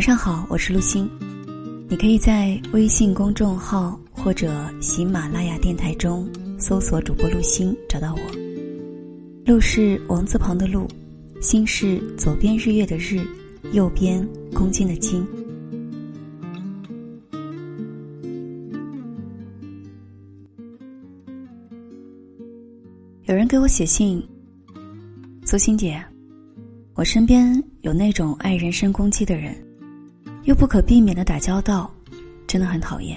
[0.00, 1.06] 晚上好，我是陆欣。
[1.86, 4.50] 你可以在微信公众号或者
[4.80, 6.26] 喜马拉雅电台中
[6.58, 8.20] 搜索主播陆星，找到我。
[9.44, 10.88] 陆是王字旁的陆，
[11.42, 13.20] 心是左边日月的日，
[13.74, 15.22] 右边公斤的斤。
[23.24, 24.26] 有人给我写信，
[25.44, 26.02] 苏欣姐，
[26.94, 29.54] 我身边有那种爱人身攻击的人，
[30.50, 31.88] 又不可避免的打交道，
[32.44, 33.16] 真的很讨厌。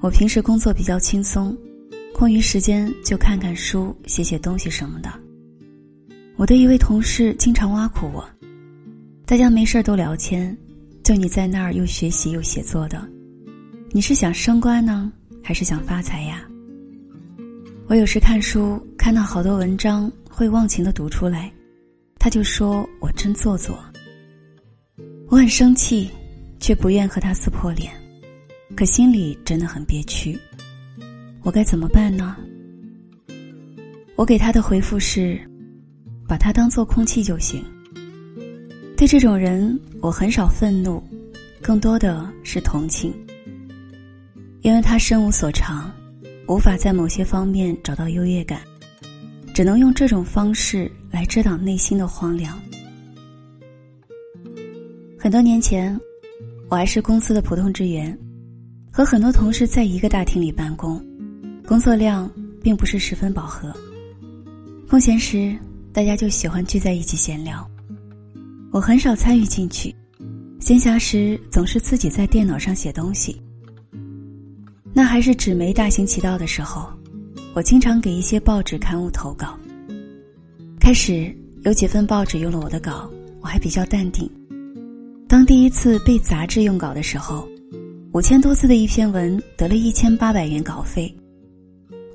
[0.00, 1.56] 我平时工作比较轻松，
[2.12, 5.08] 空余时间就看看书、写写东西什么的。
[6.34, 8.28] 我的一位同事经常挖苦我，
[9.24, 10.58] 大家没事都聊天，
[11.04, 13.08] 就你在那儿又学习又写作的，
[13.92, 16.42] 你是想升官呢，还是想发财呀？
[17.86, 21.48] 我有时看书看到好多文章会忘情的读出来，
[22.18, 23.78] 他就说我真做作。
[25.30, 26.10] 我很生气，
[26.58, 27.92] 却不愿和他撕破脸，
[28.74, 30.36] 可心里真的很憋屈。
[31.44, 32.36] 我该怎么办呢？
[34.16, 35.40] 我给他的回复是，
[36.26, 37.64] 把他当做空气就行。
[38.96, 41.00] 对这种人，我很少愤怒，
[41.62, 43.14] 更多的是同情，
[44.62, 45.94] 因为他身无所长。
[46.48, 48.62] 无法在某些方面找到优越感，
[49.54, 52.60] 只能用这种方式来遮挡内心的荒凉。
[55.22, 56.00] 很多年前，
[56.70, 58.18] 我还是公司的普通职员，
[58.90, 60.98] 和很多同事在一个大厅里办公，
[61.68, 62.28] 工作量
[62.62, 63.70] 并不是十分饱和。
[64.88, 65.54] 空闲时，
[65.92, 67.70] 大家就喜欢聚在一起闲聊，
[68.72, 69.94] 我很少参与进去，
[70.58, 73.38] 闲暇时总是自己在电脑上写东西。
[74.94, 76.88] 那还是纸媒大行其道的时候，
[77.52, 79.54] 我经常给一些报纸刊物投稿。
[80.80, 81.30] 开始
[81.62, 83.06] 有几份报纸用了我的稿，
[83.42, 84.26] 我还比较淡定。
[85.30, 87.48] 当第一次被杂志用稿的时候，
[88.12, 91.16] 五千多字的一篇文得了一千八百元稿费，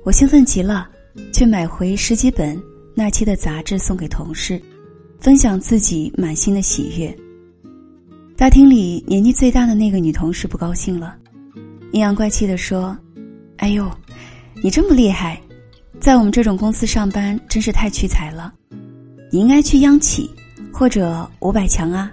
[0.04, 0.86] 我兴奋极了，
[1.32, 2.62] 去买回十几本
[2.94, 4.60] 那期的杂志送给同事，
[5.18, 7.16] 分享自己满心的喜悦。
[8.36, 11.16] 大厅里年纪最大的那个女同事不高兴了。
[11.92, 12.94] 阴阳怪气的说
[13.56, 13.90] ：“哎呦，
[14.62, 15.40] 你这么厉害，
[15.98, 18.52] 在我们这种公司上班真是太屈才了。
[19.32, 20.30] 你应该去央企
[20.70, 22.12] 或者五百强啊。”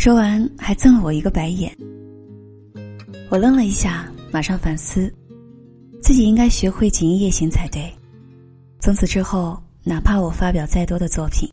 [0.00, 1.70] 说完还赠了我一个白眼。
[3.28, 5.12] 我愣了一下，马上反思，
[6.00, 7.82] 自己应该学会锦衣夜行才对。
[8.78, 11.46] 从此之后，哪怕我发表再多的作品，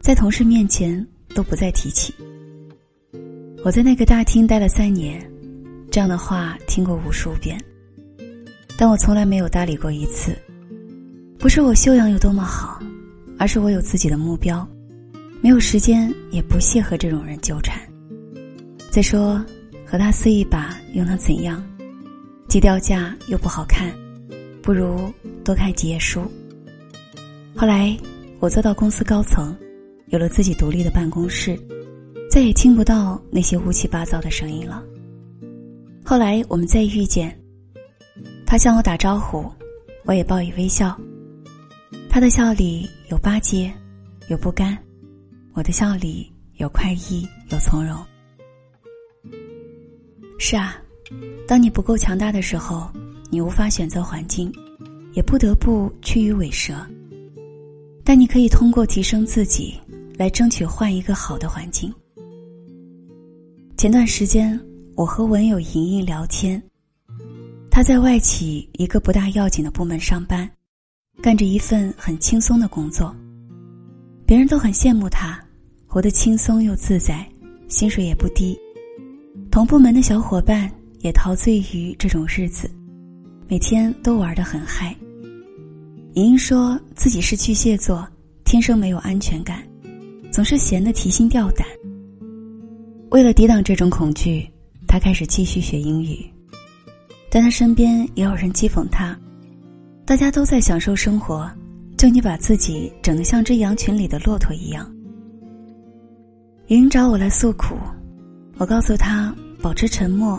[0.00, 1.04] 在同事面前
[1.34, 2.14] 都不再提起。
[3.64, 5.20] 我在那个大厅待了三年。
[5.90, 7.60] 这样的话听过无数遍，
[8.78, 10.38] 但我从来没有搭理过一次。
[11.36, 12.80] 不是我修养有多么好，
[13.40, 14.64] 而是我有自己的目标，
[15.42, 17.82] 没有时间，也不屑和这种人纠缠。
[18.92, 19.44] 再说，
[19.84, 21.60] 和他撕一把又能怎样？
[22.46, 23.92] 既掉价又不好看，
[24.62, 25.12] 不如
[25.44, 26.22] 多看几页书。
[27.56, 27.96] 后来，
[28.38, 29.56] 我做到公司高层，
[30.06, 31.58] 有了自己独立的办公室，
[32.30, 34.80] 再也听不到那些乌七八糟的声音了。
[36.04, 37.36] 后来我们再遇见，
[38.46, 39.50] 他向我打招呼，
[40.04, 40.96] 我也报以微笑。
[42.08, 43.72] 他的笑里有巴结，
[44.28, 44.76] 有不甘；
[45.54, 47.96] 我的笑里有快意，有从容。
[50.38, 50.76] 是啊，
[51.46, 52.90] 当你不够强大的时候，
[53.30, 54.52] 你无法选择环境，
[55.14, 56.74] 也不得不趋于委蛇。
[58.04, 59.78] 但你可以通过提升自己，
[60.16, 61.92] 来争取换一个好的环境。
[63.76, 64.60] 前段时间。
[64.94, 66.62] 我和文友莹莹聊天，
[67.70, 70.48] 她在外企一个不大要紧的部门上班，
[71.22, 73.16] 干着一份很轻松的工作，
[74.32, 75.38] 别人都很羡慕他，
[75.86, 77.22] 活得轻松又自在，
[77.68, 78.58] 薪水也不低。
[79.50, 82.66] 同部门的小伙伴也陶醉于这种日子，
[83.46, 84.96] 每天都玩得很嗨。
[86.14, 88.08] 莹莹说自己是巨蟹座，
[88.42, 89.62] 天生没有安全感，
[90.30, 91.68] 总是闲得提心吊胆。
[93.10, 94.48] 为了抵挡这种恐惧。
[94.88, 96.24] 他开始继续学英语，
[97.30, 99.14] 但他身边也有人讥讽他。
[100.06, 101.50] 大家都在享受生活，
[102.02, 104.92] 就你把自己整得像只羊群里的骆驼一样。
[106.66, 107.76] 莹找我来诉苦，
[108.56, 110.36] 我告诉他保持沉默，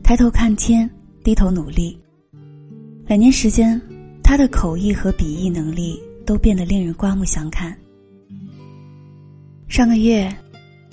[0.00, 0.88] 抬头看天，
[1.24, 1.98] 低头努力。
[3.08, 3.82] 两年时间，
[4.22, 7.76] 他的口译和笔译能力都变得令人刮目相看。
[9.66, 10.32] 上个月，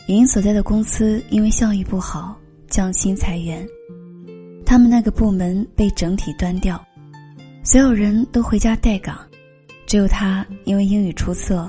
[0.07, 2.35] 莹莹所在的公司因为效益不好。
[2.67, 3.63] 降薪裁员，
[4.65, 6.83] 他们那个部门被整体端掉，
[7.63, 9.15] 所有人都回家待岗，
[9.87, 11.67] 只有他因为英语出色，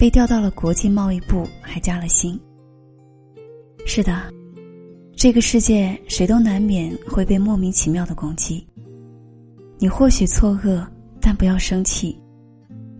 [0.00, 2.40] 被调到了国际贸易部，还加了薪。
[3.86, 4.32] 是的，
[5.14, 8.66] 这个世界谁都难免会被莫名其妙的攻击。
[9.78, 10.82] 你或许错愕，
[11.20, 12.18] 但不要生气，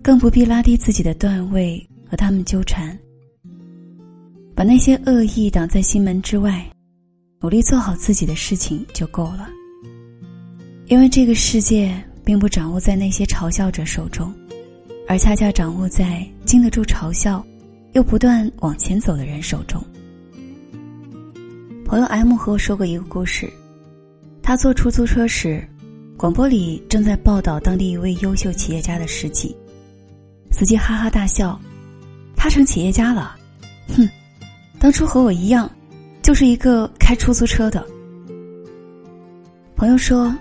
[0.02, 2.96] 更不必拉低自己的段位和他们纠缠。
[4.54, 6.70] 把那些恶意挡在心门之外，
[7.40, 9.48] 努力做好自己的事情就够了。
[10.88, 11.94] 因为这个世界
[12.24, 14.32] 并不掌握在那些嘲笑者手中，
[15.08, 17.42] 而恰恰掌握在经得住嘲笑，
[17.92, 19.82] 又不断往前走的人手中。
[21.86, 23.50] 朋友 M 和我说过一个故事，
[24.42, 25.66] 他坐出租车时，
[26.18, 29.56] 广播里正在报道当地一位优秀企业家的事迹，
[30.50, 31.58] 司机哈哈大笑
[32.36, 33.34] ：“他成企业家了，
[33.96, 34.06] 哼。”
[34.78, 35.68] 当初和我一样，
[36.20, 37.82] 就是一个开出租车的。
[39.74, 40.32] 朋友说，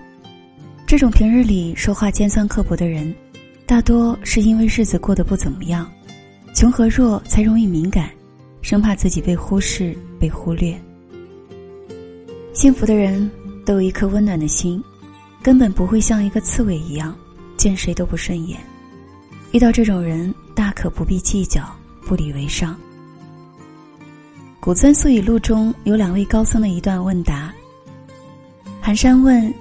[0.86, 3.12] 这种平日里说话尖酸刻薄的人，
[3.68, 5.86] 大多是因为日子过得不怎么样，
[6.54, 8.08] 穷和弱才容易敏感，
[8.62, 10.74] 生怕自己被忽视、被忽略。
[12.54, 13.30] 幸福的人
[13.66, 14.82] 都有一颗温暖的心，
[15.42, 17.14] 根本不会像一个刺猬一样，
[17.58, 18.58] 见谁都不顺眼。
[19.52, 21.62] 遇到这种人，大可不必计较，
[22.06, 22.74] 不理为上。
[24.60, 27.52] 《古村宿语录》中有两位高僧的一段问答。
[28.80, 29.52] 寒山问：“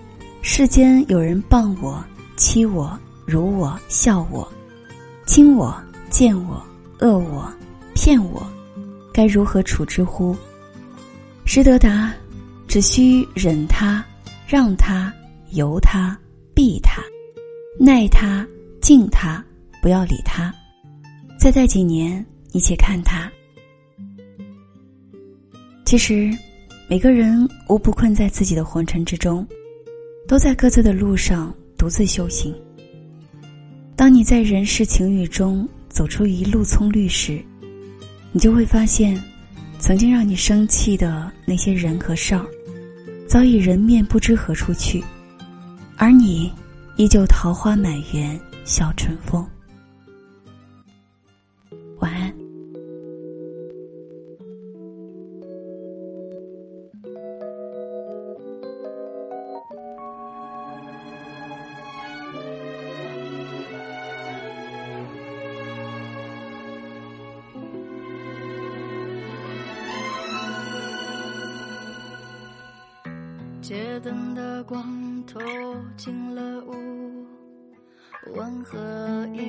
[0.41, 2.01] 世间有人谤我、
[2.37, 2.97] 欺我、
[3.27, 4.47] 辱我、笑我、
[5.25, 5.77] 轻我、
[6.09, 6.65] 贱我、
[6.99, 7.53] 恶我、
[7.93, 8.47] 骗我，
[9.13, 10.33] 该如何处之乎？”
[11.45, 12.13] 师德答
[12.69, 14.03] ：“只需忍他、
[14.47, 15.13] 让他、
[15.51, 16.17] 由他、
[16.53, 17.03] 避他、
[17.77, 18.47] 耐他、
[18.81, 19.43] 敬他，
[19.81, 20.53] 不要理他。
[21.37, 23.29] 再待几年，你且看他。”
[25.85, 26.31] 其实，
[26.89, 29.45] 每个人无不困在自己的红尘之中，
[30.27, 32.55] 都在各自的路上独自修行。
[33.97, 37.43] 当你在人世情雨中走出一路葱绿时，
[38.31, 39.19] 你就会发现，
[39.79, 42.45] 曾经让你生气的那些人和事儿，
[43.27, 45.03] 早已人面不知何处去，
[45.95, 46.53] 而你，
[46.95, 49.43] 依旧桃花满园，笑春风。
[73.67, 74.81] 街灯的光
[75.25, 75.37] 透
[75.97, 77.27] 进了屋，
[78.33, 78.79] 温和
[79.33, 79.43] 音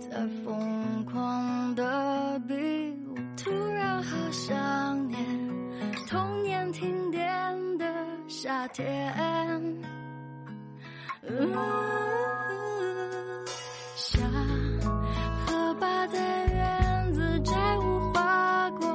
[0.00, 2.54] 在疯狂的比
[3.06, 5.20] 武，突然好想念
[6.08, 7.84] 童年停电的
[8.28, 9.12] 夏天。
[13.94, 14.22] 下
[15.46, 18.88] 课吧，在院子摘无花果，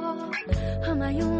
[0.82, 1.39] 河马用。